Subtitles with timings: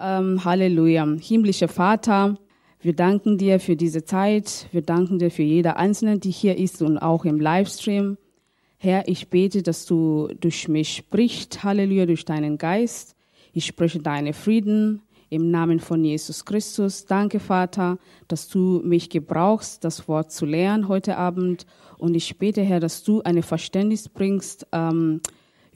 [0.00, 1.06] ähm, Halleluja.
[1.20, 2.36] Himmlischer Vater,
[2.80, 4.68] wir danken dir für diese Zeit.
[4.72, 8.18] Wir danken dir für jede Einzelne, die hier ist und auch im Livestream.
[8.78, 11.64] Herr, ich bete, dass du durch mich sprichst.
[11.64, 13.16] Halleluja, durch deinen Geist.
[13.52, 17.06] Ich spreche deinen Frieden im Namen von Jesus Christus.
[17.06, 21.66] Danke, Vater, dass du mich gebrauchst, das Wort zu lernen heute Abend.
[21.98, 25.20] Und ich bete, Herr, dass du eine Verständnis bringst, ähm,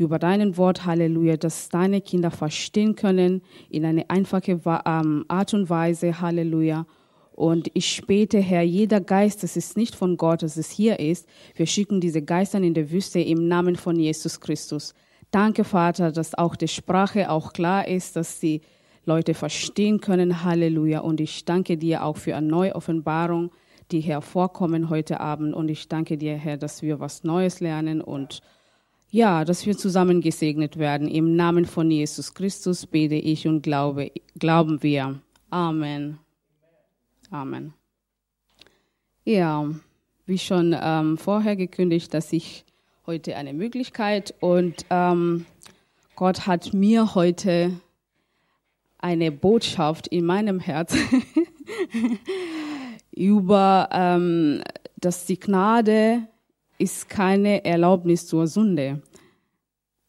[0.00, 5.68] über deinen Wort, Halleluja, dass deine Kinder verstehen können in eine einfache ähm, Art und
[5.68, 6.86] Weise, Halleluja.
[7.32, 11.28] Und ich späte, Herr, jeder Geist, das ist nicht von Gott, dass es hier ist,
[11.54, 14.94] wir schicken diese Geister in der Wüste im Namen von Jesus Christus.
[15.30, 18.62] Danke, Vater, dass auch die Sprache auch klar ist, dass die
[19.04, 20.44] Leute verstehen können.
[20.44, 21.00] Halleluja.
[21.00, 23.50] Und ich danke dir auch für eine neue Offenbarung,
[23.90, 25.54] die hervorkommen heute Abend.
[25.54, 28.40] Und ich danke dir, Herr, dass wir was Neues lernen und
[29.10, 31.08] ja, dass wir zusammen gesegnet werden.
[31.08, 35.20] Im Namen von Jesus Christus bete ich und glaube, glauben wir.
[35.50, 36.18] Amen.
[37.30, 37.74] Amen.
[39.24, 39.68] Ja,
[40.26, 42.64] wie schon ähm, vorher gekündigt, dass ich
[43.06, 45.44] heute eine Möglichkeit und ähm,
[46.14, 47.72] Gott hat mir heute
[48.98, 50.94] eine Botschaft in meinem Herz
[53.12, 54.62] über, ähm,
[54.96, 56.28] dass die Gnade
[56.78, 59.02] ist keine Erlaubnis zur Sünde.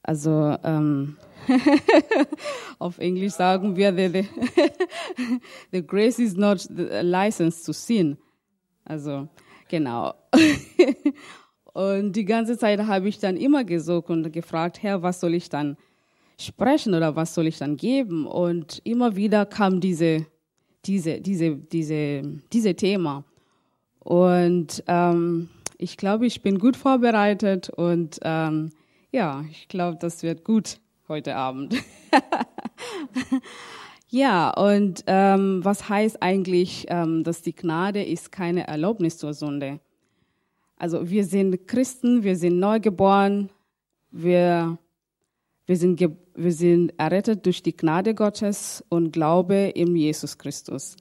[0.03, 1.17] Also ähm,
[2.79, 4.27] auf Englisch sagen wir, the, the,
[5.71, 8.17] the grace is not the license to sin.
[8.85, 9.27] Also
[9.69, 10.13] genau.
[11.73, 15.49] und die ganze Zeit habe ich dann immer gesucht und gefragt, Herr, was soll ich
[15.49, 15.77] dann
[16.39, 18.25] sprechen oder was soll ich dann geben?
[18.25, 20.25] Und immer wieder kam diese,
[20.85, 23.23] diese, diese, diese, diese Thema.
[23.99, 28.71] Und ähm, ich glaube, ich bin gut vorbereitet und ähm,
[29.11, 31.75] ja, ich glaube, das wird gut heute Abend.
[34.09, 39.79] ja, und ähm, was heißt eigentlich, ähm, dass die Gnade ist keine Erlaubnis zur Sünde?
[40.77, 43.49] Also wir sind Christen, wir sind neugeboren,
[44.09, 44.77] wir,
[45.65, 50.95] wir, sind, wir sind errettet durch die Gnade Gottes und Glaube in Jesus Christus.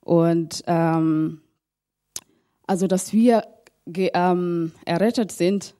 [0.00, 1.40] Und ähm,
[2.66, 3.44] also, dass wir
[3.86, 5.74] ähm, errettet sind,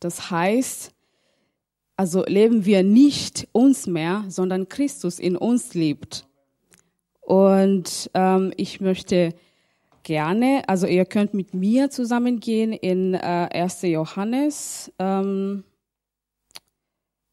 [0.00, 0.94] das heißt,
[1.98, 6.28] also leben wir nicht uns mehr, sondern Christus in uns lebt.
[7.20, 9.34] Und ähm, ich möchte
[10.04, 13.82] gerne, also ihr könnt mit mir zusammengehen in äh, 1.
[13.82, 15.64] Johannes, ähm,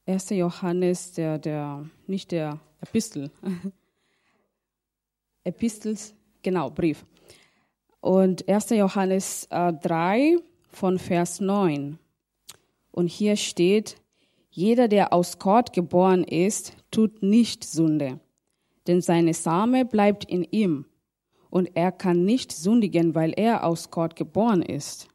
[0.08, 0.32] 1.
[0.32, 3.30] Johannes, der, der, nicht der Epistel,
[5.44, 7.06] Epistels, genau, Brief.
[8.02, 8.72] Und 1.
[8.72, 10.38] Johannes äh, 3
[10.72, 12.00] von Vers 9.
[12.92, 13.98] Und hier steht,
[14.56, 18.22] jeder, der aus Gott geboren ist, tut nicht Sünde,
[18.88, 20.86] denn seine Same bleibt in ihm
[21.50, 25.10] und er kann nicht sündigen, weil er aus Gott geboren ist.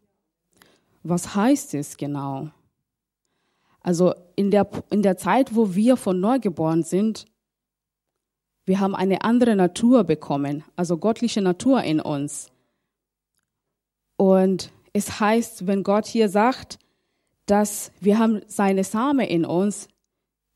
[1.02, 2.50] Was heißt es genau?
[3.80, 7.24] Also in der, in der Zeit, wo wir von neu geboren sind,
[8.66, 12.52] wir haben eine andere Natur bekommen, also göttliche Natur in uns.
[14.18, 16.78] Und es heißt, wenn Gott hier sagt,
[17.50, 19.88] dass wir haben seine Same in uns,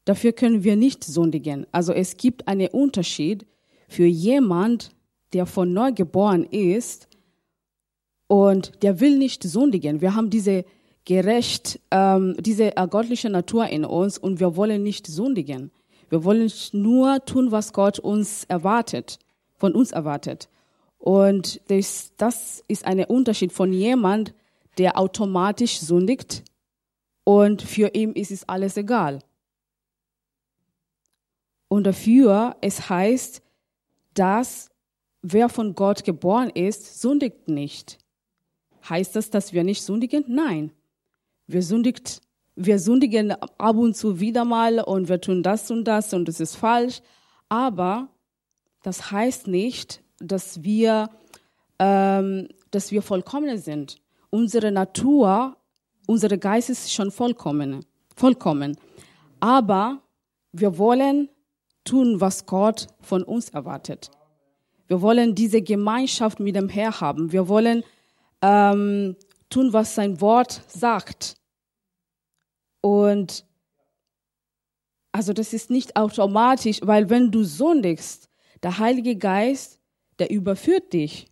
[0.05, 1.67] dafür können wir nicht sündigen.
[1.73, 3.47] Also es gibt einen Unterschied
[3.89, 4.95] für jemand,
[5.33, 7.09] der von neu geboren ist
[8.29, 10.01] und der will nicht sündigen.
[10.01, 10.65] Wir haben diese
[11.05, 15.73] gerecht, ähm, diese äh, göttliche Natur in uns und wir wollen nicht sündigen.
[16.11, 19.19] Wir wollen nur tun, was Gott uns erwartet,
[19.57, 20.49] von uns erwartet.
[20.99, 24.33] Und das, das ist ein Unterschied von jemand,
[24.79, 26.45] der automatisch sündigt
[27.25, 29.21] und für ihn ist es alles egal.
[31.69, 33.43] Und dafür, es heißt,
[34.13, 34.71] dass
[35.23, 37.99] wer von Gott geboren ist, sündigt nicht.
[38.89, 40.25] Heißt das, dass wir nicht sündigen?
[40.29, 40.71] Nein.
[41.47, 42.21] Wir, sündigt,
[42.55, 46.41] wir sündigen ab und zu wieder mal und wir tun das und das und das
[46.41, 47.01] ist falsch.
[47.49, 48.09] Aber
[48.83, 51.09] das heißt nicht, dass wir,
[51.79, 53.97] ähm, dass wir vollkommen sind.
[54.31, 55.57] Unsere Natur,
[56.07, 57.85] unser Geist ist schon vollkommen,
[58.15, 58.77] vollkommen.
[59.41, 60.03] Aber
[60.53, 61.29] wir wollen
[61.85, 64.11] tun, was Gott von uns erwartet.
[64.87, 67.33] Wir wollen diese Gemeinschaft mit dem Herr haben.
[67.33, 67.83] Wir wollen
[68.43, 69.17] ähm,
[69.49, 71.37] tun, was sein Wort sagt.
[72.81, 73.45] Und
[75.13, 78.29] also das ist nicht automatisch, weil wenn du sündigst,
[78.63, 79.81] der Heilige Geist
[80.19, 81.27] der überführt dich.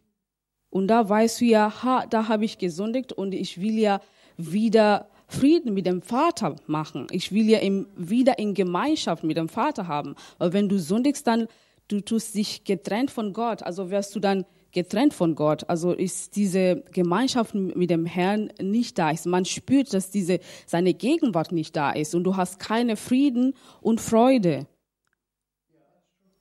[0.70, 4.00] Und da weißt du ja, ha, da habe ich gesündigt und ich will ja
[4.36, 7.06] wieder Frieden mit dem Vater machen.
[7.10, 10.14] Ich will ja im, wieder in Gemeinschaft mit dem Vater haben.
[10.38, 11.48] Aber wenn du sündigst, dann
[11.88, 13.62] du tust dich getrennt von Gott.
[13.62, 15.68] Also wirst du dann getrennt von Gott.
[15.68, 19.12] Also ist diese Gemeinschaft mit dem Herrn nicht da.
[19.26, 24.00] Man spürt, dass diese, seine Gegenwart nicht da ist und du hast keine Frieden und
[24.00, 24.66] Freude.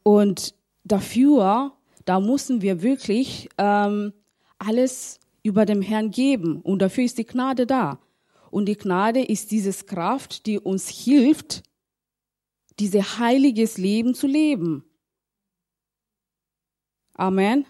[0.04, 1.74] Und dafür,
[2.06, 4.14] da müssen wir wirklich ähm,
[4.58, 6.62] alles über dem Herrn geben.
[6.62, 8.00] Und dafür ist die Gnade da.
[8.50, 11.64] Und die Gnade ist dieses Kraft, die uns hilft,
[12.80, 14.84] dieses heiliges Leben zu leben.
[17.14, 17.66] Amen.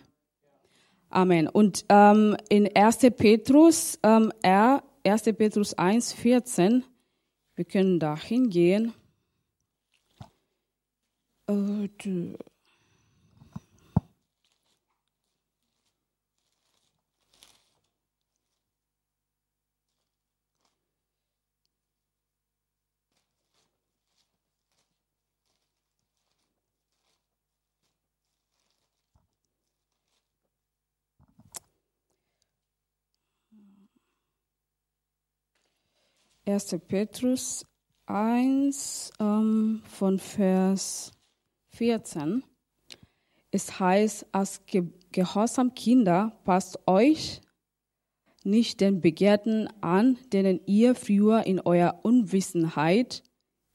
[1.09, 1.47] Amen.
[1.47, 2.99] Und ähm, in 1.
[3.17, 5.23] Petrus, ähm, 1.
[5.37, 6.83] Petrus 1, 14,
[7.55, 8.93] wir können da hingehen.
[11.47, 11.89] Äh,
[36.51, 36.79] 1.
[36.85, 37.65] Petrus
[38.07, 41.13] 1 ähm, von Vers
[41.69, 42.43] 14.
[43.51, 44.83] Es heißt, als ge
[45.13, 47.41] gehorsam Kinder passt euch
[48.43, 53.23] nicht den Begehrten an, denen ihr früher in eurer Unwissenheit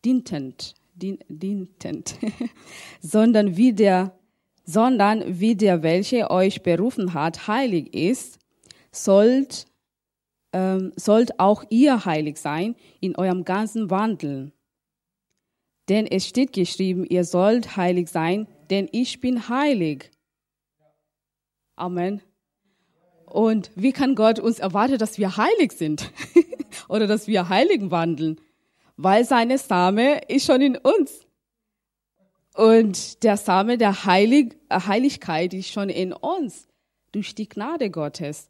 [0.05, 2.17] dientet, dien, dientet
[3.01, 4.19] sondern wie der,
[4.65, 8.39] sondern wie der, welche euch berufen hat, heilig ist,
[8.91, 9.67] sollt
[10.57, 14.53] ähm, sollt auch ihr heilig sein in eurem ganzen Wandeln.
[15.91, 20.11] Denn es steht geschrieben, ihr sollt heilig sein, denn ich bin heilig.
[21.77, 22.23] Amen.
[23.27, 26.11] Und wie kann Gott uns erwarten, dass wir heilig sind
[26.89, 28.41] oder dass wir heiligen wandeln?
[28.97, 31.27] Weil seine Same ist schon in uns.
[32.55, 36.67] Und der Same der Heilig Heiligkeit ist schon in uns
[37.13, 38.49] durch die Gnade Gottes.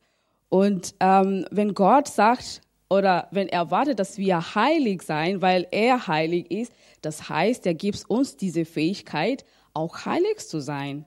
[0.49, 6.07] Und ähm, wenn Gott sagt oder wenn er wartet, dass wir heilig sein, weil er
[6.07, 6.73] heilig ist,
[7.03, 9.45] das heißt, er gibt uns diese Fähigkeit,
[9.75, 11.05] auch heilig zu sein.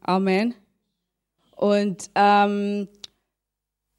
[0.00, 0.54] Amen.
[1.56, 2.88] Und ähm,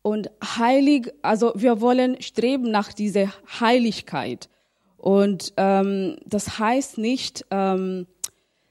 [0.08, 4.48] und heilig, also wir wollen streben nach dieser Heiligkeit.
[4.96, 8.08] Und ähm, das heißt nicht, ähm,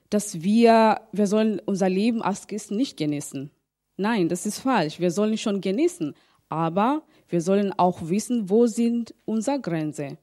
[0.09, 3.51] dass wir, wir sollen unser Leben als Christen nicht genießen.
[3.97, 5.01] Nein, das ist falsch.
[5.01, 6.15] Wir sollen schon genießen,
[6.49, 10.19] aber wir sollen auch wissen, wo sind unsere Grenzen.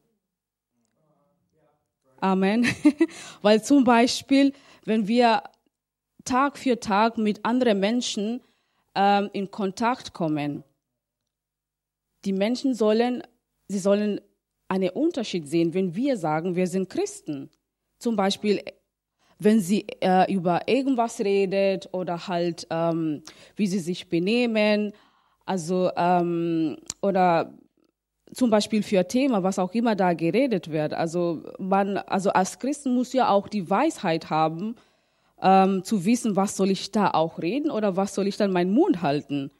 [2.19, 2.65] Amen.
[3.41, 4.53] Weil zum Beispiel,
[4.85, 5.43] wenn wir
[6.23, 8.41] Tag für Tag mit anderen Menschen
[8.95, 10.63] ähm, in Kontakt kommen,
[12.23, 13.23] die Menschen sollen,
[13.67, 14.21] sie sollen
[14.69, 17.49] einen Unterschied sehen, wenn wir sagen, wir sind Christen.
[17.99, 18.63] Zum Beispiel
[19.39, 23.23] wenn sie äh, über irgendwas redet oder halt, ähm,
[23.55, 24.93] wie sie sich benehmen,
[25.45, 27.53] also ähm, oder
[28.33, 30.93] zum Beispiel für Thema, was auch immer da geredet wird.
[30.93, 34.75] Also man, also als Christen muss ja auch die Weisheit haben,
[35.41, 38.73] ähm, zu wissen, was soll ich da auch reden oder was soll ich dann meinen
[38.73, 39.51] Mund halten.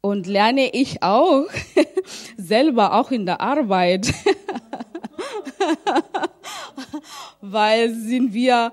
[0.00, 1.46] Und lerne ich auch
[2.36, 4.12] selber auch in der Arbeit.
[7.42, 8.72] weil sind wir,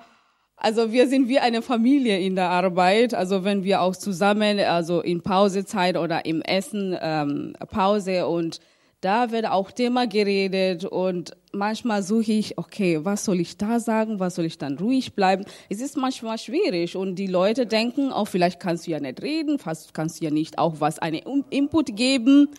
[0.55, 3.13] also wir sind wie eine Familie in der Arbeit.
[3.13, 8.61] Also wenn wir auch zusammen, also in Pausezeit oder im Essen ähm, Pause und
[9.01, 14.19] da wird auch Thema geredet und manchmal suche ich, okay, was soll ich da sagen,
[14.19, 15.45] was soll ich dann ruhig bleiben?
[15.69, 19.57] Es ist manchmal schwierig und die Leute denken, oh, vielleicht kannst du ja nicht reden,
[19.57, 22.49] fast kannst du ja nicht auch was, eine Input geben.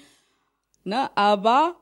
[0.83, 1.11] Ne?
[1.15, 1.77] Aber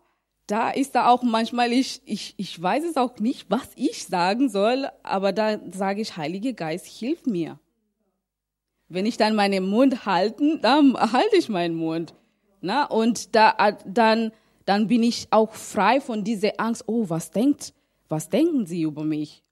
[0.49, 4.49] da ist da auch manchmal, ich, ich, ich weiß es auch nicht, was ich sagen
[4.49, 7.61] soll, aber da sage ich, Heilige Geist, hilf mir.
[8.89, 12.15] Wenn ich dann meinen Mund halten, dann halte ich meinen Mund.
[12.63, 14.33] Na, und da, dann,
[14.65, 17.75] dann bin ich auch frei von dieser Angst, oh, was denkt,
[18.09, 19.45] was denken sie über mich?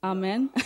[0.00, 0.50] Amen.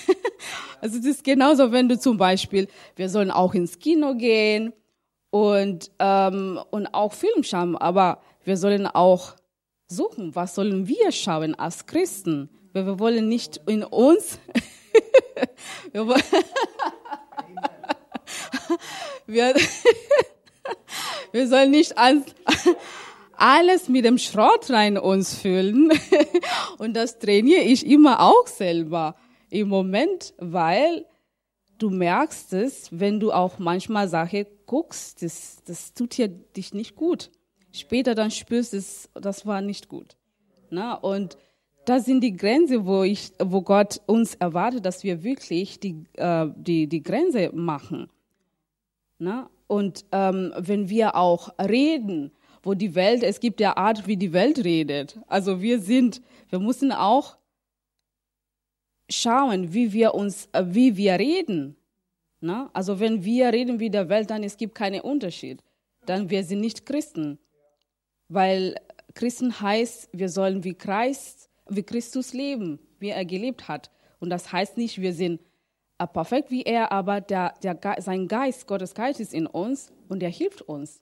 [0.80, 4.72] Also das ist genauso, wenn du zum Beispiel, wir sollen auch ins Kino gehen
[5.30, 9.34] und, ähm, und auch Film schauen, aber wir sollen auch
[9.92, 12.48] suchen, was sollen wir schauen als Christen.
[12.72, 14.38] Weil wir wollen nicht in uns,
[15.92, 16.06] wir,
[19.26, 19.54] wir,
[21.32, 21.94] wir sollen nicht
[23.36, 25.92] alles mit dem Schrott rein uns füllen.
[26.78, 29.16] Und das trainiere ich immer auch selber
[29.50, 31.04] im Moment, weil
[31.78, 36.96] du merkst es, wenn du auch manchmal Sachen guckst, das, das tut dir dich nicht
[36.96, 37.30] gut
[37.72, 40.16] Später dann spürst du es, das war nicht gut.
[40.70, 41.36] Na, und
[41.84, 46.48] das sind die Grenzen, wo, ich, wo Gott uns erwartet, dass wir wirklich die, äh,
[46.56, 48.08] die, die Grenze machen.
[49.18, 49.50] Na?
[49.66, 52.30] Und ähm, wenn wir auch reden,
[52.62, 55.18] wo die Welt, es gibt ja Art, wie die Welt redet.
[55.26, 57.36] Also wir sind, wir müssen auch
[59.10, 61.76] schauen, wie wir uns, äh, wie wir reden.
[62.40, 62.70] Na?
[62.72, 65.62] Also wenn wir reden wie der Welt, dann es gibt keinen Unterschied.
[66.06, 67.38] Dann wir sind nicht Christen,
[68.32, 68.76] weil
[69.14, 73.90] Christen heißt, wir sollen wie Christ, wie Christus leben, wie er gelebt hat.
[74.20, 75.40] Und das heißt nicht, wir sind
[76.12, 80.30] perfekt wie er, aber der, der, sein Geist, Gottes Geist ist in uns und er
[80.30, 80.98] hilft uns,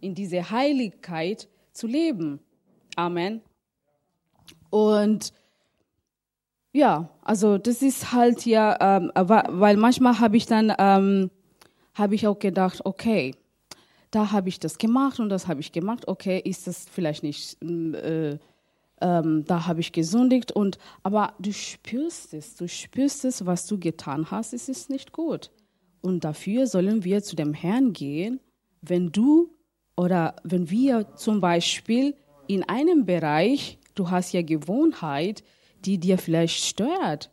[0.00, 2.40] in diese Heiligkeit zu leben.
[2.96, 3.42] Amen.
[4.70, 5.32] Und
[6.72, 11.30] ja, also das ist halt ja, ähm, weil manchmal habe ich dann, ähm,
[11.94, 13.34] habe ich auch gedacht, okay,
[14.10, 17.62] da habe ich das gemacht und das habe ich gemacht, okay, ist das vielleicht nicht,
[17.62, 18.38] äh,
[19.00, 23.78] ähm, da habe ich gesündigt und, aber du spürst es, du spürst es, was du
[23.78, 25.50] getan hast, es ist nicht gut.
[26.02, 28.40] Und dafür sollen wir zu dem Herrn gehen,
[28.82, 29.50] wenn du
[29.96, 32.14] oder wenn wir zum Beispiel
[32.46, 35.44] in einem Bereich, du hast ja Gewohnheit,
[35.84, 37.30] die dir vielleicht stört,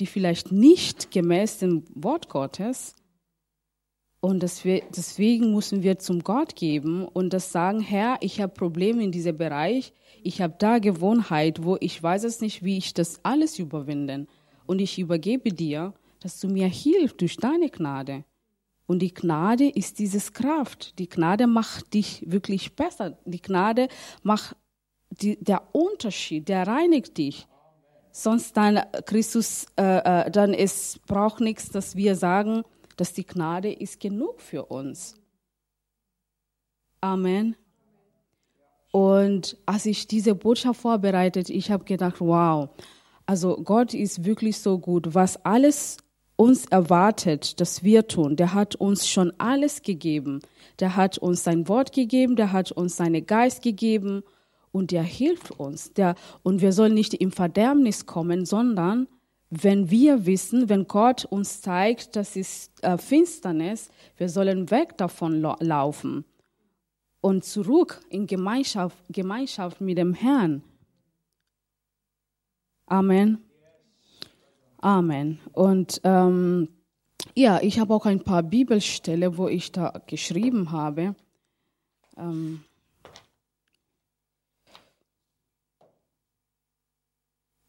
[0.00, 2.94] die vielleicht nicht gemäß dem Wort Gottes.
[4.24, 9.12] Und deswegen müssen wir zum Gott geben und das sagen, Herr, ich habe Probleme in
[9.12, 13.58] diesem Bereich, ich habe da Gewohnheit, wo ich weiß es nicht, wie ich das alles
[13.58, 14.26] überwinden.
[14.64, 18.24] Und ich übergebe dir, dass du mir hilfst durch deine Gnade.
[18.86, 20.98] Und die Gnade ist dieses Kraft.
[20.98, 23.18] Die Gnade macht dich wirklich besser.
[23.26, 23.88] Die Gnade
[24.22, 24.56] macht
[25.10, 27.46] die, der Unterschied, der reinigt dich
[28.10, 29.82] sonst dann Christus, äh,
[30.26, 32.62] äh, dann es braucht nichts, dass wir sagen,
[32.96, 35.16] dass die Gnade ist genug für uns.
[37.00, 37.56] Amen.
[38.92, 42.68] Und als ich diese Botschaft vorbereitet, ich habe gedacht, wow,
[43.26, 45.96] also Gott ist wirklich so gut, was alles
[46.36, 48.36] uns erwartet, dass wir tun.
[48.36, 50.40] Der hat uns schon alles gegeben.
[50.80, 54.22] Der hat uns sein Wort gegeben, der hat uns seinen Geist gegeben
[54.72, 55.92] und der hilft uns.
[55.92, 59.06] Der, und wir sollen nicht im Verderbnis kommen, sondern
[59.62, 65.40] wenn wir wissen, wenn Gott uns zeigt, das ist äh, Finsternis, wir sollen weg davon
[65.40, 66.24] laufen
[67.20, 70.62] und zurück in Gemeinschaft, Gemeinschaft mit dem Herrn.
[72.86, 73.38] Amen.
[74.78, 75.38] Amen.
[75.52, 76.68] Und ähm,
[77.34, 81.14] ja, ich habe auch ein paar Bibelstellen, wo ich da geschrieben habe.
[82.16, 82.62] Ähm,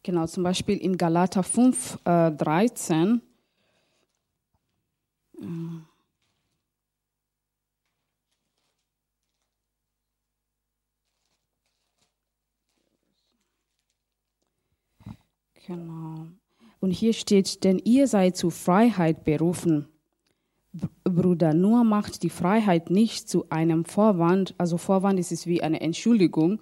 [0.06, 3.20] Genau, zum Beispiel in Galater 5, äh, 13.
[15.66, 16.28] Genau.
[16.78, 19.88] Und hier steht, denn ihr seid zu Freiheit berufen.
[21.02, 25.80] Bruder, nur macht die Freiheit nicht zu einem Vorwand, also Vorwand ist es wie eine
[25.80, 26.60] Entschuldigung,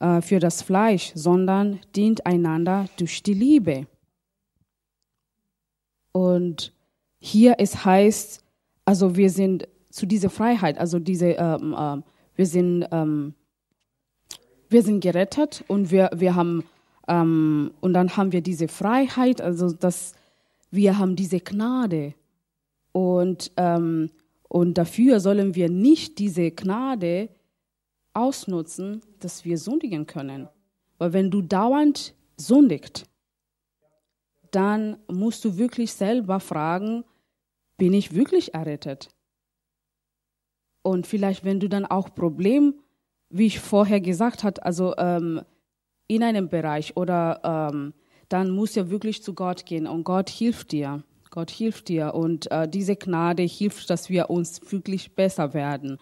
[0.00, 3.86] äh, für das Fleisch, sondern dient einander durch die Liebe.
[6.12, 6.72] Und
[7.18, 8.44] hier es heißt,
[8.84, 12.02] also wir sind zu dieser Freiheit, also diese, ähm, äh,
[12.36, 13.34] wir sind, ähm,
[14.68, 16.64] wir sind gerettet und wir, wir haben,
[17.08, 20.14] ähm, und dann haben wir diese Freiheit, also dass
[20.70, 22.14] wir haben diese Gnade
[22.92, 24.10] und ähm,
[24.54, 27.28] und dafür sollen wir nicht diese Gnade
[28.14, 30.48] ausnutzen, dass wir sündigen können.
[30.98, 33.06] Weil wenn du dauernd sündigst,
[34.50, 37.04] dann musst du wirklich selber fragen,
[37.76, 39.10] bin ich wirklich errettet?
[40.82, 42.74] Und vielleicht, wenn du dann auch Problem,
[43.30, 45.42] wie ich vorher gesagt habe, also ähm,
[46.06, 47.94] in einem Bereich oder ähm,
[48.28, 51.02] dann musst du wirklich zu Gott gehen und Gott hilft dir.
[51.30, 55.98] Gott hilft dir und äh, diese Gnade hilft, dass wir uns wirklich besser werden.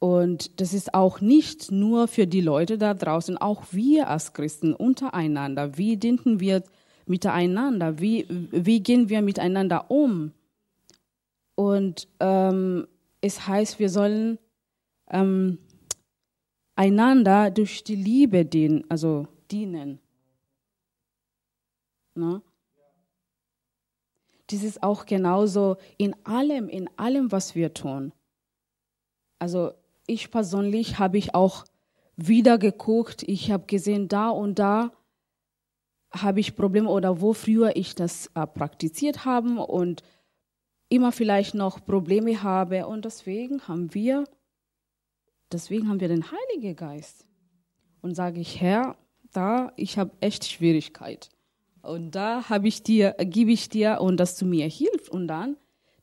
[0.00, 4.72] Und das ist auch nicht nur für die Leute da draußen, auch wir als Christen
[4.72, 5.76] untereinander.
[5.76, 6.62] Wie dienen wir
[7.06, 7.98] miteinander?
[7.98, 10.32] Wie, wie gehen wir miteinander um?
[11.56, 12.86] Und ähm,
[13.20, 14.38] es heißt, wir sollen
[15.10, 15.58] ähm,
[16.76, 19.98] einander durch die Liebe dienen, also dienen.
[22.14, 22.40] Ne?
[24.46, 28.12] Das ist auch genauso in allem, in allem, was wir tun.
[29.40, 29.72] Also
[30.08, 31.64] ich persönlich habe ich auch
[32.16, 33.22] wieder geguckt.
[33.26, 34.90] Ich habe gesehen, da und da
[36.10, 40.02] habe ich Probleme oder wo früher ich das äh, praktiziert habe und
[40.88, 42.86] immer vielleicht noch Probleme habe.
[42.86, 44.24] Und deswegen haben wir
[45.52, 47.26] deswegen haben wir den Heiligen Geist.
[48.00, 48.96] Und sage ich, Herr,
[49.32, 51.28] da, ich habe echt Schwierigkeit.
[51.82, 55.08] Und da habe ich dir, gebe ich dir und dass du mir hilfst.
[55.08, 55.56] Und dann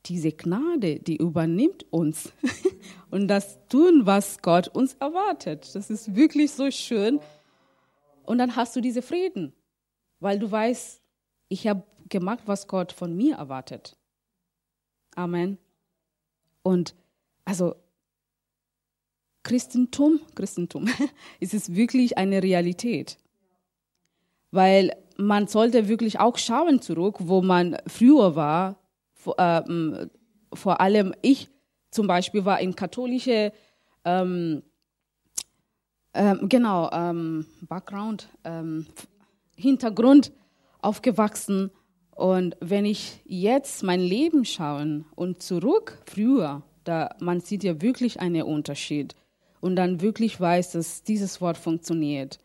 [0.06, 2.32] diese Gnade, die übernimmt uns
[3.12, 5.74] und das tun, was Gott uns erwartet.
[5.74, 7.20] Das ist wirklich so schön.
[8.24, 9.54] Und dann hast du diese Frieden,
[10.20, 11.02] weil du weißt,
[11.50, 13.98] ich habe gemacht, was Gott von mir erwartet.
[15.16, 15.58] Amen.
[16.64, 16.96] Und
[17.46, 17.76] also
[19.44, 20.90] Christentum, Christentum,
[21.40, 23.18] es ist wirklich eine Realität.
[24.52, 28.78] Weil man sollte wirklich auch schauen zurück, wo man früher war.
[29.26, 30.12] Vor, ähm,
[30.54, 31.50] vor allem ich
[31.90, 33.52] zum Beispiel war in katholische
[34.04, 34.62] ähm,
[36.14, 38.86] ähm, genau ähm, Background ähm,
[39.56, 40.32] Hintergrund
[40.80, 41.72] aufgewachsen.
[42.12, 48.20] Und wenn ich jetzt mein Leben schaue und zurück früher, da man sieht ja wirklich
[48.20, 49.16] einen Unterschied.
[49.60, 52.38] Und dann wirklich weiß, dass dieses Wort funktioniert.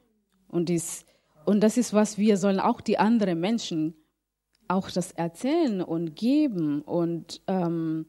[0.49, 1.05] Und dies
[1.45, 4.00] und das ist was wir sollen auch die anderen Menschen
[4.71, 8.07] auch das erzählen und geben und ähm,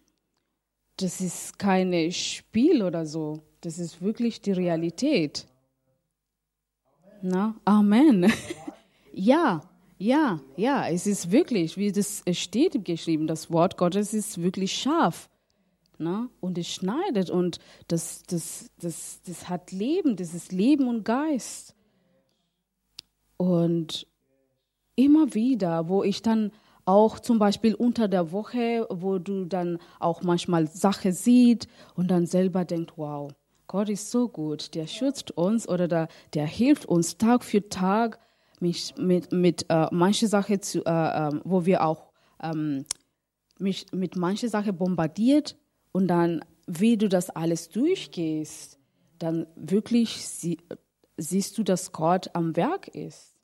[0.98, 5.48] das ist kein Spiel oder so, das ist wirklich die Realität.
[7.24, 8.32] Na, Amen.
[9.13, 9.62] ja,
[9.98, 15.30] ja, ja, es ist wirklich, wie das steht geschrieben, das Wort Gottes ist wirklich scharf.
[15.98, 16.30] Ne?
[16.39, 21.75] Und es schneidet und das, das, das, das hat Leben, das ist Leben und Geist.
[23.38, 24.08] Und
[24.95, 26.51] immer wieder, wo ich dann
[26.86, 32.25] auch zum Beispiel unter der Woche, wo du dann auch manchmal Sachen siehst und dann
[32.25, 33.31] selber denkst, wow,
[33.67, 38.19] Gott ist so gut, der schützt uns oder der, der hilft uns Tag für Tag
[38.60, 42.12] mich mit, mit äh, manche Sachen, zu, äh, äh, wo wir auch
[42.43, 42.86] ähm,
[43.60, 45.57] mich mit manche Sachen bombardiert
[45.91, 48.77] und dann, wie du das alles durchgehst,
[49.19, 50.57] dann wirklich sie,
[51.17, 53.36] siehst du, dass Gott am Werk ist.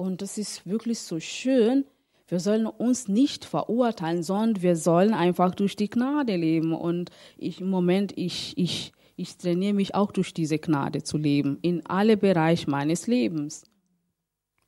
[0.00, 1.84] Und das ist wirklich so schön.
[2.26, 6.72] Wir sollen uns nicht verurteilen, sondern wir sollen einfach durch die Gnade leben.
[6.72, 11.58] Und ich, im Moment, ich, ich, ich trainiere mich auch durch diese Gnade zu leben,
[11.60, 13.64] in alle Bereiche meines Lebens.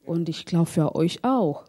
[0.04, 1.64] Und ich glaube für euch auch.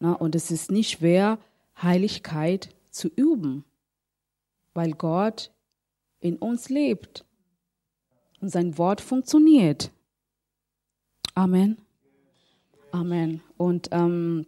[0.00, 1.38] Na, und es ist nicht schwer,
[1.80, 3.64] Heiligkeit zu üben,
[4.74, 5.52] weil Gott
[6.18, 7.24] in uns lebt
[8.40, 9.92] und sein Wort funktioniert.
[11.36, 11.76] Amen.
[12.92, 13.40] Amen.
[13.56, 14.46] Und ähm,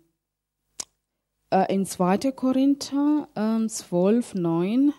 [1.51, 2.33] äh, in 2.
[2.33, 4.93] Korinther äh, 12, 9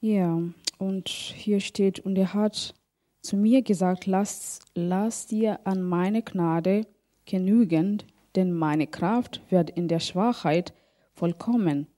[0.00, 0.40] Ja,
[0.78, 2.74] und hier steht, und er hat
[3.28, 6.86] zu mir gesagt, lass, lass dir an meine Gnade
[7.26, 8.02] genügen,
[8.34, 10.72] denn meine Kraft wird in der Schwachheit
[11.12, 11.88] vollkommen.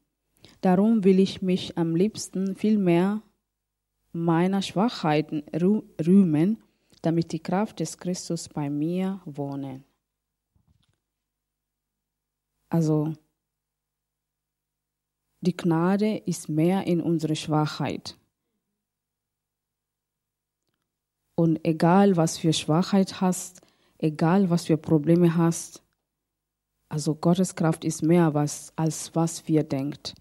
[0.61, 3.23] Darum will ich mich am liebsten vielmehr
[4.13, 6.59] meiner Schwachheiten rühmen,
[7.01, 9.85] damit die Kraft des Christus bei mir wohne.
[12.71, 13.15] Also
[15.43, 18.20] die Gnade ist mehr in unserer Schwachheit.
[21.41, 23.63] Und egal, was für Schwachheit hast,
[23.97, 25.83] egal, was für Probleme hast,
[26.91, 30.15] also Gottes Kraft ist mehr was, als was wir denkt.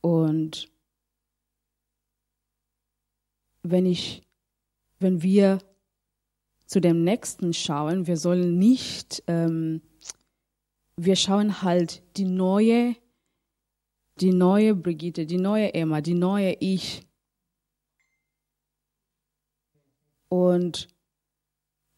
[0.00, 0.68] Und
[3.62, 4.26] wenn ich,
[4.98, 5.58] wenn wir
[6.66, 9.82] zu dem Nächsten schauen, wir sollen nicht, ähm,
[10.96, 12.96] wir schauen halt die neue
[14.20, 17.05] die neue Brigitte, die neue Emma, die neue Ich.
[20.28, 20.88] Und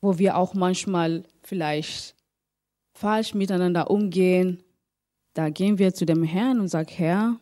[0.00, 2.14] wo wir auch manchmal vielleicht
[2.92, 4.62] falsch miteinander umgehen,
[5.34, 7.40] da gehen wir zu dem Herrn und sagen, Herr,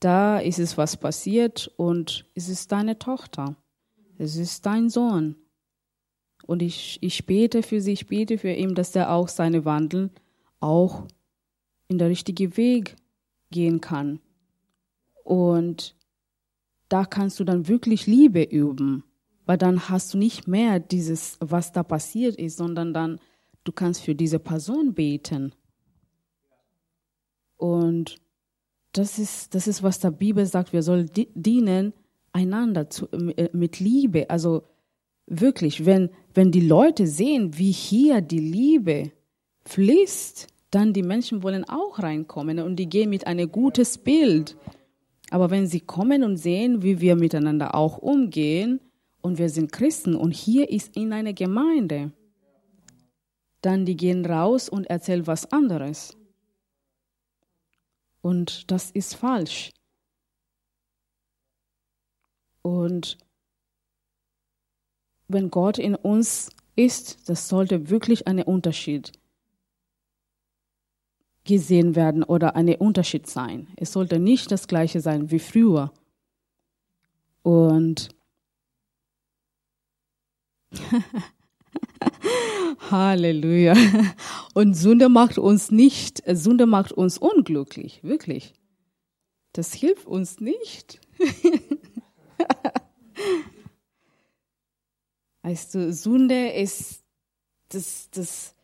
[0.00, 3.56] da ist es was passiert und es ist deine Tochter,
[4.18, 5.36] es ist dein Sohn.
[6.46, 10.10] Und ich, ich bete für sie, ich bete für ihn, dass er auch seine Wandel
[10.60, 11.06] auch
[11.88, 12.96] in der richtigen Weg
[13.50, 14.20] gehen kann.
[15.22, 15.96] Und
[16.90, 19.04] da kannst du dann wirklich Liebe üben,
[19.46, 23.20] weil dann hast du nicht mehr dieses, was da passiert ist, sondern dann
[23.64, 25.52] du kannst für diese Person beten.
[27.56, 28.16] Und
[28.92, 31.92] das ist, das ist, was der Bibel sagt, wir sollen dienen
[32.32, 34.28] einander zu, äh, mit Liebe.
[34.30, 34.64] Also
[35.26, 39.12] wirklich, wenn, wenn die Leute sehen, wie hier die Liebe
[39.66, 44.56] fließt, dann die Menschen wollen auch reinkommen und die gehen mit einem gutes Bild.
[45.30, 48.80] Aber wenn sie kommen und sehen, wie wir miteinander auch umgehen,
[49.24, 52.12] und wir sind Christen und hier ist in eine Gemeinde,
[53.62, 56.14] dann die gehen raus und erzählen was anderes.
[58.20, 59.72] Und das ist falsch.
[62.60, 63.16] Und
[65.28, 69.12] wenn Gott in uns ist, das sollte wirklich ein Unterschied
[71.44, 73.68] gesehen werden oder ein Unterschied sein.
[73.76, 75.94] Es sollte nicht das gleiche sein wie früher.
[77.42, 78.13] Und
[82.90, 83.74] Halleluja.
[84.54, 88.54] Und Sünde macht uns nicht, Sünde macht uns unglücklich, wirklich.
[89.52, 91.00] Das hilft uns nicht.
[95.42, 97.04] weißt du, Sünde ist,
[97.68, 98.56] das, das,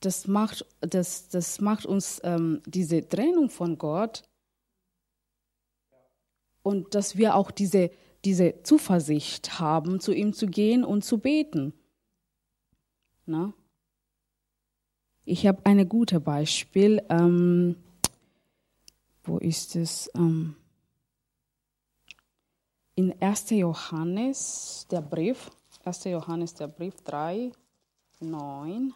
[0.00, 4.22] das, macht, das, das macht uns ähm, diese Trennung von Gott
[6.62, 7.90] und dass wir auch diese
[8.24, 11.74] diese Zuversicht haben, zu ihm zu gehen und zu beten.
[13.26, 13.52] Na?
[15.24, 17.02] Ich habe ein gutes Beispiel.
[17.08, 17.76] Ähm,
[19.24, 20.10] wo ist es?
[20.14, 20.56] Ähm,
[22.94, 23.50] in 1.
[23.50, 25.50] Johannes, der Brief,
[25.84, 26.04] 1.
[26.04, 27.52] Johannes, der Brief 3,
[28.20, 28.94] 9.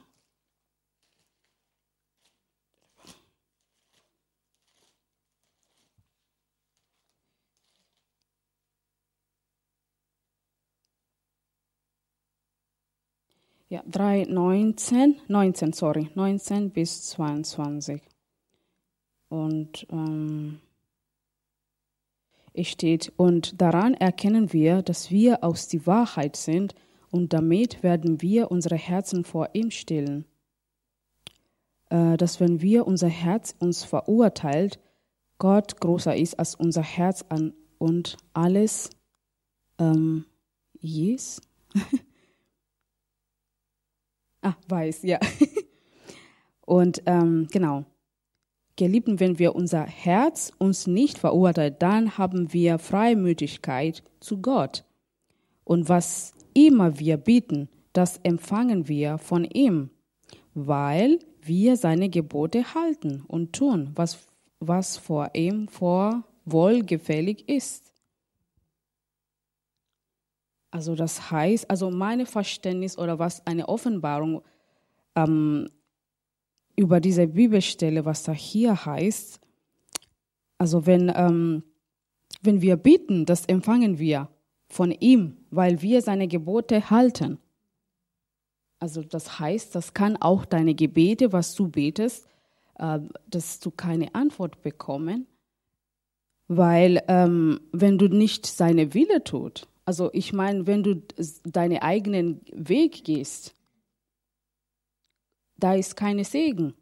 [13.71, 18.01] Ja, 3, 19, 19, sorry, 19 bis 22.
[19.29, 20.61] Und ähm,
[22.55, 26.75] es steht, und daran erkennen wir, dass wir aus die Wahrheit sind,
[27.11, 30.25] und damit werden wir unsere Herzen vor ihm stillen.
[31.91, 34.79] Äh, dass wenn wir unser Herz uns verurteilt,
[35.37, 38.91] Gott größer ist als unser Herz an und alles
[39.79, 40.25] ähm,
[40.81, 41.43] yes.
[44.49, 45.19] Ah, weiß, ja.
[46.65, 47.85] Und ähm, genau.
[48.77, 54.85] Geliebten, wenn wir unser Herz uns nicht verurteilt, dann haben wir Freimütigkeit zu Gott.
[55.65, 59.91] Und was immer wir bieten, das empfangen wir von ihm,
[60.55, 64.29] weil wir seine Gebote halten und tun, was,
[64.61, 67.88] was vor ihm vor wohlgefällig ist.
[70.71, 74.43] Also das heißt, also mein Verständnis oder was eine Offenbarung
[75.17, 75.71] ähm,
[76.77, 79.41] über diese Bibelstelle, was da hier heißt,
[80.59, 81.63] also wenn, ähm,
[82.43, 84.29] wenn wir bitten, das empfangen wir
[84.69, 87.39] von ihm, weil wir seine Gebote halten.
[88.81, 92.29] Also das heißt, das kann auch deine Gebete, was du betest,
[92.79, 95.27] äh, dass du keine Antwort bekommen,
[96.47, 101.03] weil ähm, wenn du nicht seine Wille tut, also ich meine, wenn du
[101.45, 103.55] deinen eigenen Weg gehst,
[105.57, 106.75] da ist keine Segen.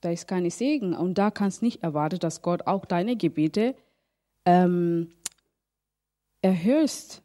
[0.00, 0.94] Da ist keine Segen.
[0.94, 3.76] Und da kannst nicht erwarten, dass Gott auch deine Gebete
[4.46, 5.12] ähm,
[6.40, 7.20] erhöht.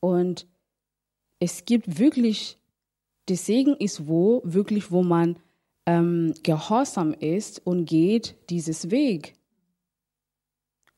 [0.00, 0.46] Und
[1.38, 2.58] es gibt wirklich,
[3.30, 5.38] der Segen ist wo, wirklich, wo man
[5.86, 9.39] ähm, gehorsam ist und geht dieses Weg.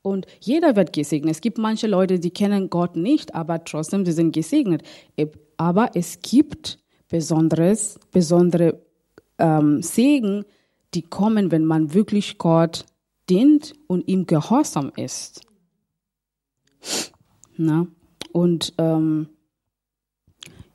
[0.03, 1.31] Und jeder wird gesegnet.
[1.31, 4.83] Es gibt manche Leute, die kennen Gott nicht, aber trotzdem, sie sind gesegnet.
[5.57, 8.81] Aber es gibt besonderes, besondere
[9.39, 10.45] ähm, Segen,
[10.93, 12.85] die kommen, wenn man wirklich Gott
[13.29, 15.41] dient und ihm gehorsam ist.
[17.55, 17.87] Na?
[18.33, 19.29] Und ähm,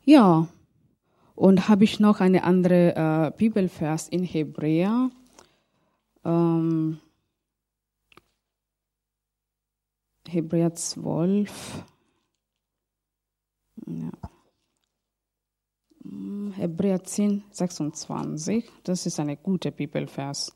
[0.05, 0.47] ja,
[1.35, 5.11] und habe ich noch eine andere äh, Bibelvers in Hebräer.
[6.25, 6.99] Ähm,
[10.29, 11.83] Hebräer 12.
[13.87, 14.11] Ja.
[16.53, 18.69] Hebräer 10, 26.
[18.83, 20.55] Das ist eine gute Bibelvers.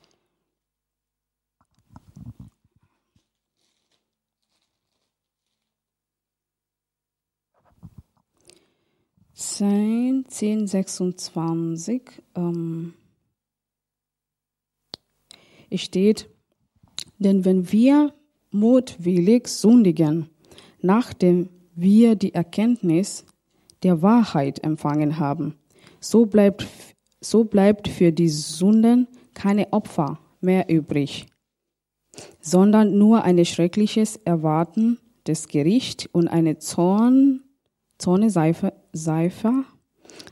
[9.33, 12.23] Zehn, zehn, sechsundzwanzig.
[12.36, 12.93] Ähm,
[15.69, 16.29] es steht,
[17.17, 18.13] denn wenn wir
[18.54, 20.30] mutwillig sündigen,
[20.82, 23.26] nachdem wir die Erkenntnis
[23.84, 25.56] der Wahrheit empfangen haben.
[26.00, 26.68] So bleibt,
[27.22, 31.26] so bleibt für die Sünden keine Opfer mehr übrig,
[32.39, 37.42] sondern nur ein schreckliches Erwarten des Gerichts und eine Zorn,
[37.98, 38.74] Zorne Seife,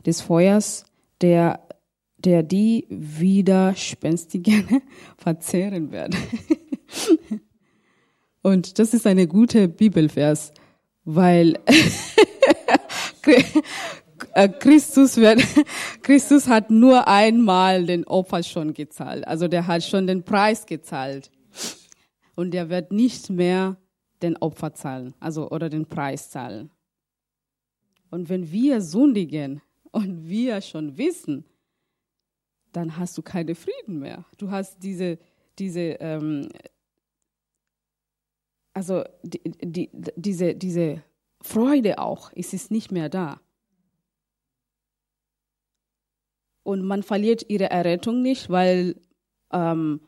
[0.04, 0.84] des Feuers,
[1.20, 1.60] der
[2.24, 4.82] der die Widerspenstigen
[5.16, 6.16] verzehren wird.
[8.42, 10.52] Und das ist eine gute Bibelvers,
[11.04, 11.58] weil
[14.34, 15.42] äh, Christus wird,
[16.02, 19.26] Christus hat nur einmal den Opfer schon gezahlt.
[19.26, 21.30] Also der hat schon den Preis gezahlt.
[22.34, 23.76] Und der wird nicht mehr
[24.22, 26.70] den Opfer zahlen, also oder den Preis zahlen.
[28.10, 31.44] Und wenn wir sündigen und wir schon wissen,
[32.72, 34.24] dann hast du keinen Frieden mehr.
[34.38, 35.18] Du hast diese,
[35.58, 36.48] diese, ähm,
[38.74, 41.02] also die, die, diese, diese
[41.40, 43.40] Freude auch, es ist nicht mehr da.
[46.62, 48.96] Und man verliert ihre Errettung nicht, weil
[49.52, 50.00] ähm,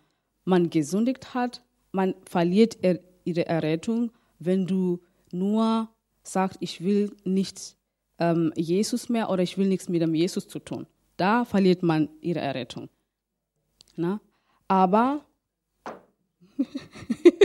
[0.44, 1.62] man gesündigt hat.
[1.92, 5.00] Man verliert er, ihre Errettung, wenn du
[5.32, 5.88] nur
[6.22, 7.76] sagst, ich will nicht
[8.18, 10.86] ähm, Jesus mehr oder ich will nichts mit dem Jesus zu tun.
[11.16, 12.88] Da verliert man ihre Errettung.
[13.96, 14.20] Na?
[14.68, 15.24] Aber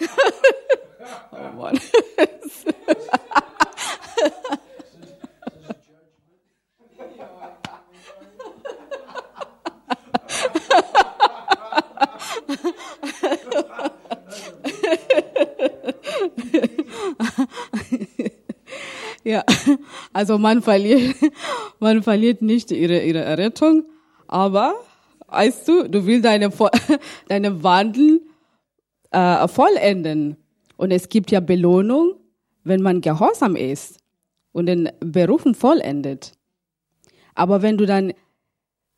[1.32, 1.78] oh Mann.
[19.26, 19.42] Ja,
[20.12, 21.16] also man verliert,
[21.80, 23.84] man verliert nicht ihre, ihre Errettung,
[24.28, 24.74] aber
[25.26, 26.52] weißt du, du willst deine,
[27.28, 28.15] deine Wandel
[29.16, 30.36] äh, vollenden.
[30.76, 32.14] Und es gibt ja Belohnung,
[32.64, 33.98] wenn man gehorsam ist
[34.52, 36.32] und den Berufen vollendet.
[37.34, 38.12] Aber wenn du dann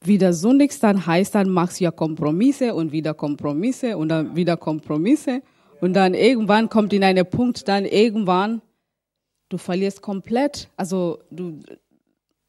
[0.01, 4.57] wieder sündigst, dann heißt dann, machst du ja Kompromisse und wieder Kompromisse und dann wieder
[4.57, 5.43] Kompromisse.
[5.81, 8.63] Und dann irgendwann kommt in einen Punkt, dann irgendwann
[9.49, 11.59] du verlierst komplett, also du,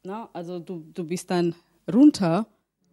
[0.02, 1.54] na, also du, du bist dann
[1.92, 2.46] runter,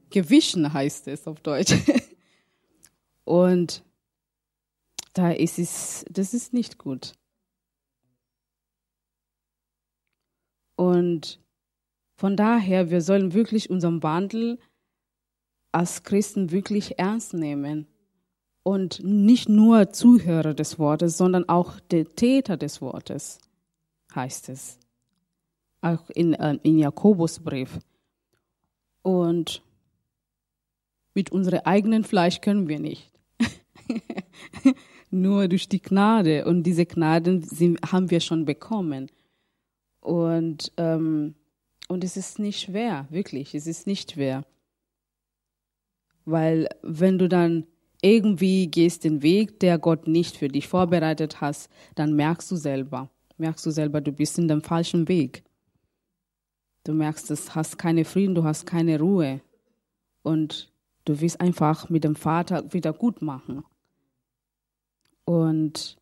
[0.09, 1.73] gewichen heißt es auf Deutsch.
[3.25, 3.83] Und
[5.17, 7.13] da ist es, das ist nicht gut.
[10.75, 11.39] Und
[12.15, 14.59] von daher, wir sollen wirklich unseren Wandel
[15.71, 17.87] als Christen wirklich ernst nehmen
[18.63, 23.39] und nicht nur Zuhörer des Wortes, sondern auch der Täter des Wortes
[24.13, 24.79] heißt es.
[25.81, 27.79] Auch in, äh, in Jakobusbrief.
[29.03, 29.63] Und
[31.13, 33.11] mit unserem eigenen Fleisch können wir nicht.
[35.09, 36.45] Nur durch die Gnade.
[36.45, 39.09] Und diese Gnaden sind, haben wir schon bekommen.
[40.01, 41.35] Und, ähm,
[41.87, 43.55] und es ist nicht schwer, wirklich.
[43.55, 44.45] Es ist nicht schwer.
[46.25, 47.65] Weil wenn du dann
[48.01, 53.09] irgendwie gehst den Weg, der Gott nicht für dich vorbereitet hast, dann merkst du selber
[53.37, 55.43] merkst du selber, du bist in dem falschen Weg.
[56.83, 59.41] Du merkst, du hast keine Frieden, du hast keine Ruhe.
[60.23, 60.71] Und
[61.05, 63.63] du willst einfach mit dem Vater wieder gut machen.
[65.27, 65.97] Und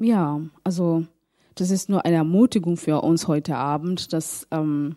[0.00, 1.06] ja, also
[1.54, 4.96] das ist nur eine Ermutigung für uns heute Abend, dass, ähm,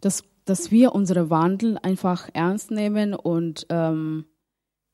[0.00, 4.24] dass, dass wir unsere Wandel einfach ernst nehmen und ähm,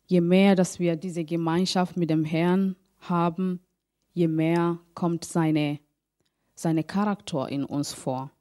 [0.07, 3.61] je mehr, dass wir diese Gemeinschaft mit dem Herrn haben,
[4.13, 5.79] je mehr kommt seine,
[6.57, 8.33] seine Charakter in uns vor.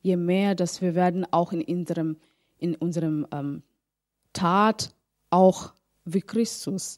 [0.00, 2.16] Je mehr, dass wir werden auch in unserem,
[2.58, 3.62] in unserem ähm,
[4.32, 4.96] Tat
[5.30, 6.96] auch wie Christus.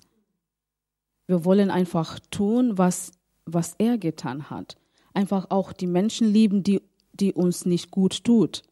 [1.27, 3.13] Wir wollen einfach tun, was,
[3.45, 4.77] was er getan hat.
[5.15, 8.63] Einfach auch die Menschen lieben, die, die uns nicht gut tut.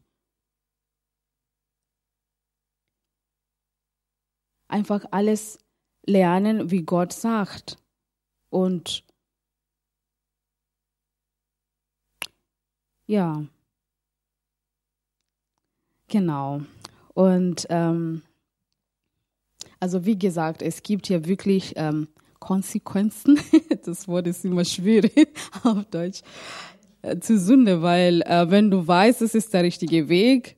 [4.67, 5.59] Einfach alles
[6.05, 7.77] lernen, wie Gott sagt.
[8.49, 9.03] Und
[13.07, 13.45] ja,
[16.07, 16.61] genau.
[17.13, 18.23] Und ähm,
[19.83, 22.07] also wie gesagt, es gibt hier wirklich ähm,
[22.39, 23.37] Konsequenzen.
[23.83, 25.27] Das Wort ist immer schwierig
[25.63, 26.21] auf Deutsch
[27.01, 30.55] äh, zu Sünde, weil äh, wenn du weißt, es ist der richtige Weg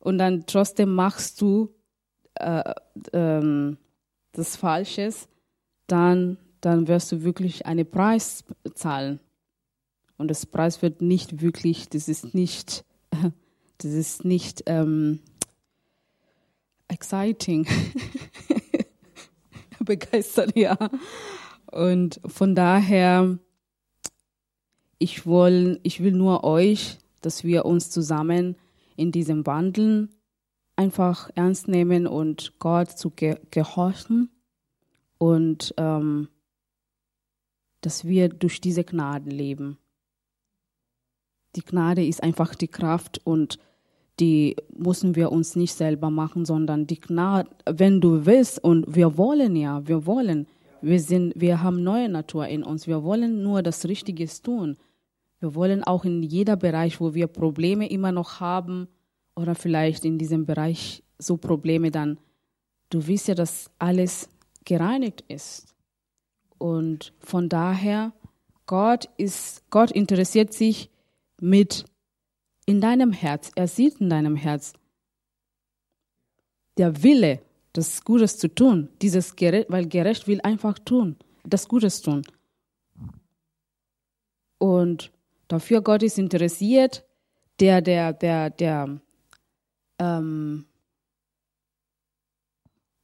[0.00, 1.72] und dann trotzdem machst du
[2.34, 2.74] äh,
[3.12, 3.76] ähm,
[4.32, 5.28] das Falsches,
[5.86, 8.42] dann, dann wirst du wirklich einen Preis
[8.74, 9.20] zahlen.
[10.18, 12.84] Und das Preis wird nicht wirklich, das ist nicht,
[13.78, 15.20] das ist nicht ähm,
[16.88, 17.66] exciting,
[19.80, 20.76] begeistert, ja.
[21.70, 23.38] Und von daher,
[24.98, 28.56] ich will, ich will nur euch, dass wir uns zusammen
[28.96, 30.14] in diesem Wandeln
[30.76, 34.30] einfach ernst nehmen und Gott zu ge gehorchen
[35.18, 36.28] und ähm,
[37.80, 39.78] dass wir durch diese Gnaden leben,
[41.56, 43.58] Die Gnade ist einfach die Kraft und
[44.18, 49.18] die müssen wir uns nicht selber machen, sondern die Gnade, wenn du willst und wir
[49.18, 50.46] wollen ja, wir wollen,
[50.80, 54.76] wir sind, wir haben neue Natur in uns, wir wollen nur das Richtige tun.
[55.40, 58.88] Wir wollen auch in jeder Bereich, wo wir Probleme immer noch haben
[59.34, 62.18] oder vielleicht in diesem Bereich so Probleme, dann
[62.90, 64.30] du weißt ja, dass alles
[64.64, 65.74] gereinigt ist.
[66.58, 68.12] Und von daher,
[68.64, 70.90] Gott ist, Gott interessiert sich
[71.40, 71.84] mit
[72.66, 73.50] in deinem Herz.
[73.54, 74.74] Er sieht in deinem Herz
[76.76, 77.40] der Wille,
[77.72, 78.88] das Gutes zu tun.
[79.00, 82.22] Dieses gerecht, weil gerecht will einfach tun, das Gutes tun.
[84.58, 85.12] Und
[85.48, 87.04] dafür Gott ist interessiert,
[87.60, 89.00] der, der, der, der,
[89.98, 90.66] ähm,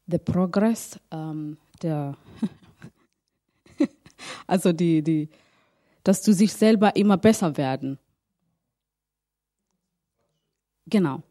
[0.07, 2.17] the progress, ähm, der,
[4.47, 5.29] also die, die,
[6.03, 7.99] dass du sich selber immer besser werden.
[10.93, 11.23] Genau.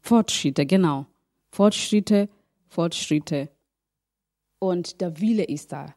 [0.00, 1.06] Fortschritte, genau.
[1.50, 2.28] Fortschritte,
[2.68, 3.48] Fortschritte.
[4.60, 5.92] Und der Wille ist da.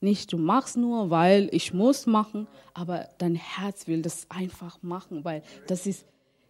[0.00, 5.24] Nicht, du machst nur, weil ich muss machen, aber dein Herz will das einfach machen,
[5.24, 6.06] weil das ist,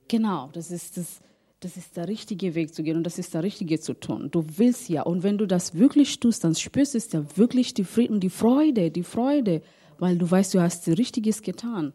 [0.09, 1.21] genau, das ist das,
[1.61, 4.31] das ist der richtige Weg zu gehen und das ist der richtige zu tun.
[4.31, 5.05] Du willst ja.
[5.05, 8.91] Und wenn du das wirklich tust, dann spürst du ja wirklich die Frieden, die Freude,
[8.91, 9.63] die Freude,
[9.99, 11.95] weil du weißt, du hast Richtiges getan.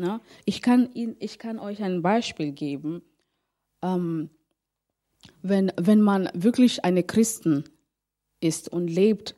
[0.00, 0.22] Na?
[0.46, 3.02] Ich, kann ihn, ich kann euch ein Beispiel geben.
[3.82, 4.30] Ähm,
[5.42, 7.64] wenn, wenn man wirklich eine Christen
[8.40, 9.34] ist und lebt,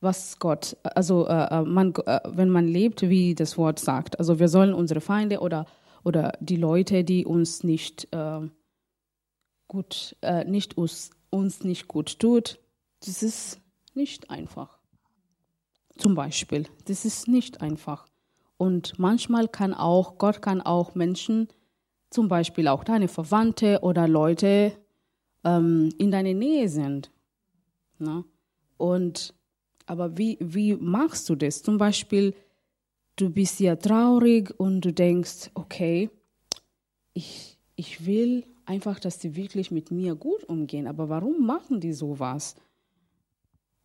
[0.00, 4.38] was Gott, also äh, äh, man, äh, wenn man lebt, wie das Wort sagt, also
[4.38, 5.66] wir sollen unsere Feinde oder,
[6.04, 8.40] oder die Leute, die uns nicht äh,
[9.68, 12.58] gut, äh, nicht uns, uns nicht gut tut,
[13.04, 13.60] das ist
[13.92, 14.78] nicht einfach.
[15.98, 18.06] Zum Beispiel, das ist nicht einfach.
[18.62, 21.48] Und manchmal kann auch, Gott kann auch Menschen,
[22.10, 24.70] zum Beispiel auch deine Verwandte oder Leute
[25.42, 27.10] ähm, in deiner Nähe sind.
[27.98, 28.22] Ne?
[28.76, 29.34] Und
[29.86, 31.64] aber wie, wie machst du das?
[31.64, 32.36] Zum Beispiel,
[33.16, 36.08] du bist ja traurig und du denkst, okay,
[37.14, 40.86] ich, ich will einfach, dass die wirklich mit mir gut umgehen.
[40.86, 42.54] Aber warum machen die sowas?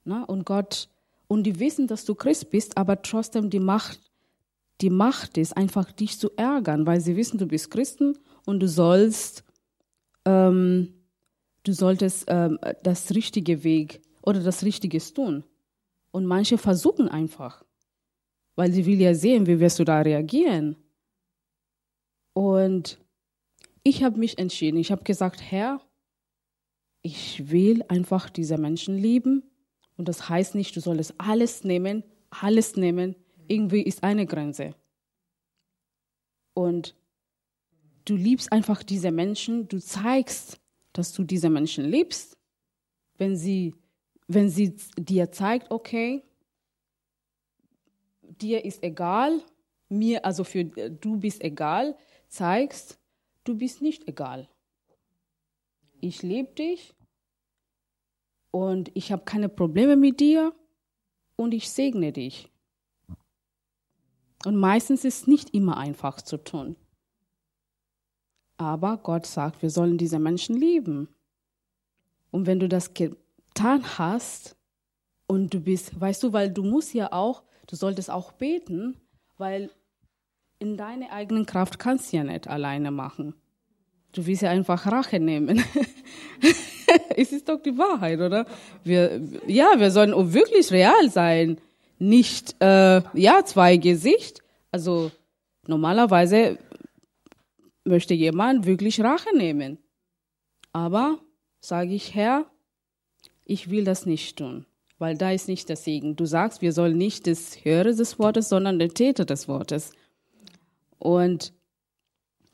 [0.03, 0.87] Na, und Gott,
[1.27, 4.06] und die wissen, dass du Christ bist, aber trotzdem die Macht,
[4.81, 8.67] die Macht ist einfach dich zu ärgern, weil sie wissen, du bist Christen und du
[8.67, 9.43] sollst,
[10.25, 10.93] ähm,
[11.63, 15.43] du solltest ähm, das richtige Weg oder das Richtige tun.
[16.11, 17.63] Und manche versuchen einfach,
[18.55, 20.75] weil sie will ja sehen, wie wirst du da reagieren.
[22.33, 22.99] Und
[23.83, 24.77] ich habe mich entschieden.
[24.77, 25.81] Ich habe gesagt, Herr,
[27.01, 29.43] ich will einfach diese Menschen lieben.
[29.95, 33.15] Und das heißt nicht, du solltest alles nehmen, alles nehmen.
[33.47, 34.75] Irgendwie ist eine Grenze.
[36.53, 36.95] Und
[38.05, 39.67] du liebst einfach diese Menschen.
[39.67, 40.59] Du zeigst,
[40.93, 42.37] dass du diese Menschen liebst.
[43.17, 43.73] Wenn sie
[44.27, 46.23] wenn sie dir zeigt, okay,
[48.21, 49.41] dir ist egal,
[49.89, 52.99] mir, also für du bist egal, zeigst,
[53.45, 54.49] du bist nicht egal.
[56.01, 56.93] Ich liebe dich
[58.51, 60.53] und ich habe keine Probleme mit dir
[61.37, 62.51] und ich segne dich.
[64.45, 66.75] Und meistens ist es nicht immer einfach zu tun.
[68.57, 71.09] Aber Gott sagt, wir sollen diese Menschen lieben.
[72.31, 74.55] Und wenn du das getan hast
[75.27, 78.97] und du bist, weißt du, weil du musst ja auch, du solltest auch beten,
[79.37, 79.69] weil
[80.59, 83.35] in deiner eigenen Kraft kannst du ja nicht alleine machen.
[84.13, 85.63] Du willst ja einfach Rache nehmen.
[87.15, 88.47] es ist doch die Wahrheit, oder?
[88.83, 91.59] Wir, ja, wir sollen wirklich real sein,
[91.99, 94.41] nicht äh, ja zwei Gesicht.
[94.71, 95.11] Also
[95.65, 96.57] normalerweise
[97.83, 99.77] möchte jemand wirklich Rache nehmen,
[100.73, 101.19] aber
[101.59, 102.45] sage ich Herr,
[103.45, 104.65] ich will das nicht tun,
[104.99, 106.15] weil da ist nicht der Segen.
[106.15, 109.93] Du sagst, wir sollen nicht das Hörer des Wortes, sondern der Täter des Wortes.
[110.99, 111.53] Und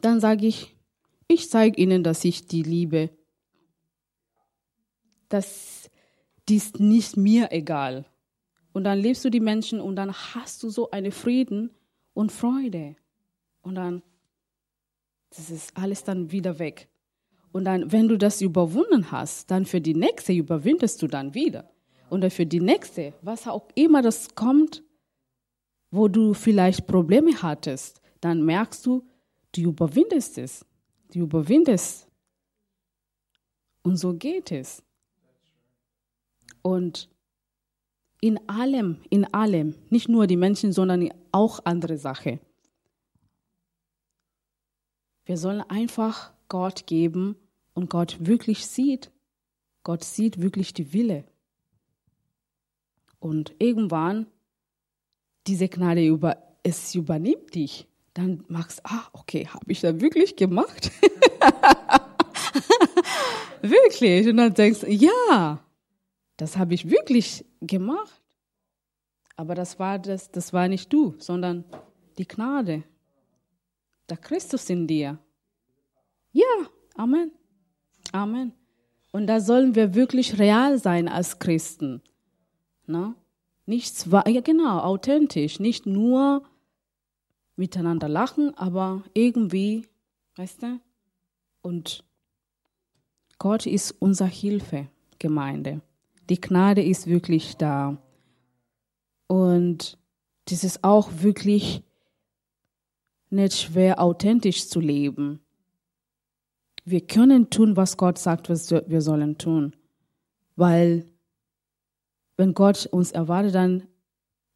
[0.02, 0.76] dann sage ich,
[1.28, 3.10] ich zeige ihnen, dass ich die liebe.
[5.30, 5.90] Das
[6.50, 8.06] ist nicht mir egal.
[8.74, 11.70] Und dann lebst du die Menschen und dann hast du so eine Frieden
[12.14, 12.96] und Freude.
[13.62, 14.02] Und dann,
[15.30, 16.90] das ist alles dann wieder weg.
[17.52, 21.70] Und dann, wenn du das überwunden hast, dann für die nächste überwindest du dann wieder.
[22.10, 24.84] Und für die nächste, was auch immer das kommt,
[25.92, 29.08] wo du vielleicht Probleme hattest, dann merkst du,
[29.52, 30.66] du überwindest es.
[31.12, 32.08] Du überwindest.
[33.84, 34.82] Und so geht es.
[36.64, 37.10] Und
[38.24, 42.40] in allem, in allem, nicht nur die Menschen, sondern auch andere Sache.
[45.26, 47.36] Wir sollen einfach Gott geben
[47.74, 49.12] und Gott wirklich sieht.
[49.84, 51.26] Gott sieht wirklich die Wille.
[53.20, 54.28] Und irgendwann
[55.46, 57.90] diese Gnade über, es übernimmt dich.
[58.14, 60.92] Dann machst du, ah, okay, habe ich das wirklich gemacht?
[63.62, 64.30] wirklich.
[64.30, 65.60] Und dann denkst du, ja,
[66.38, 68.22] das habe ich wirklich gemacht.
[69.36, 71.64] Aber das war, das, das war nicht du, sondern
[72.18, 72.84] die Gnade.
[74.10, 75.18] Der Christus in dir.
[76.32, 77.32] Ja, Amen.
[78.12, 78.54] Amen.
[79.12, 82.02] Und da sollen wir wirklich real sein als Christen.
[82.86, 83.16] Na?
[83.66, 85.60] Nichts war, ja genau, authentisch.
[85.60, 86.44] Nicht nur
[87.56, 89.88] miteinander lachen, aber irgendwie,
[90.36, 90.80] weißt du?
[91.62, 92.04] Und
[93.38, 94.88] Gott ist unser Hilfe,
[95.20, 95.82] Gemeinde.
[96.34, 98.02] Die Gnade ist wirklich da.
[99.28, 100.00] Und
[100.46, 101.84] das ist auch wirklich
[103.30, 105.42] nicht schwer, authentisch zu leben.
[106.86, 109.76] Wir können tun, was Gott sagt, was wir sollen tun.
[110.56, 111.06] Weil
[112.36, 113.84] wenn Gott uns erwartet dann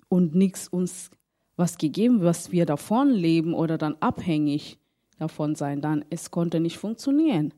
[0.09, 1.11] und nichts uns
[1.57, 4.79] was gegeben, was wir davon leben oder dann abhängig
[5.19, 7.53] davon sein, dann es konnte nicht funktionieren.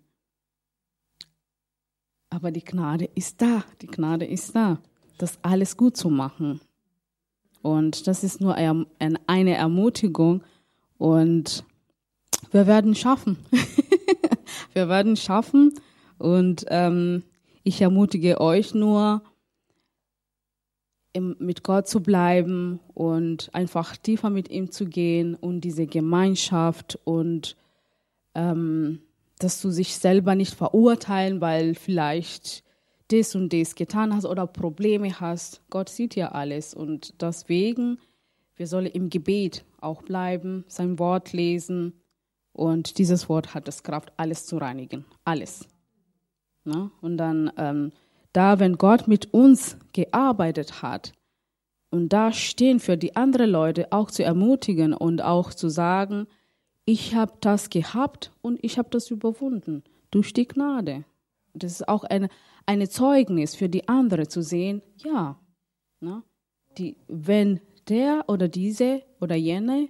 [2.30, 4.80] Aber die Gnade ist da, die Gnade ist da,
[5.18, 6.62] das alles gut zu machen.
[7.62, 10.44] Und das ist nur eine Ermutigung
[10.98, 11.66] und
[12.52, 13.38] wir werden schaffen.
[14.74, 15.74] wir werden schaffen
[16.18, 17.24] und ähm,
[17.64, 19.22] ich ermutige euch nur,
[21.14, 27.00] im, mit Gott zu bleiben und einfach tiefer mit ihm zu gehen und diese Gemeinschaft
[27.04, 27.56] und
[28.36, 29.02] ähm,
[29.40, 32.64] dass du sich selber nicht verurteilen, weil vielleicht
[33.08, 35.62] das und das getan hast oder Probleme hast.
[35.70, 38.00] Gott sieht ja alles und deswegen,
[38.56, 41.94] wir sollen im Gebet auch bleiben, sein Wort lesen
[42.54, 45.68] und dieses Wort hat das Kraft, alles zu reinigen, alles.
[46.66, 46.92] Ne?
[47.02, 47.92] Und dann ähm,
[48.34, 51.14] da, wenn Gott mit uns gearbeitet hat
[51.90, 56.28] und da stehen für die anderen Leute auch zu ermutigen und auch zu sagen,
[56.90, 61.06] ich habe das gehabt und ich habe das überwunden durch die Gnade.
[61.54, 62.30] Das ist auch eine,
[62.66, 65.40] eine Zeugnis für die anderen zu sehen, ja,
[66.00, 66.24] ne,
[66.80, 69.90] die, wenn der oder diese oder jene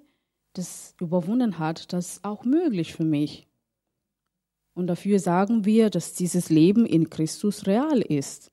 [0.52, 3.48] das überwunden hat, das ist auch möglich für mich.
[4.74, 8.52] Und dafür sagen wir, dass dieses Leben in Christus real ist.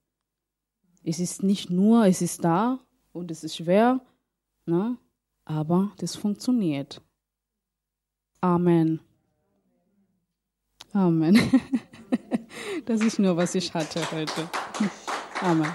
[1.02, 2.78] Es ist nicht nur, es ist da
[3.12, 4.00] und es ist schwer,
[4.66, 4.98] ne?
[5.44, 7.02] aber das funktioniert.
[8.46, 9.00] Amen.
[10.92, 11.36] Amen.
[12.86, 14.48] Das ist nur, was ich hatte heute.
[15.42, 15.72] Amen.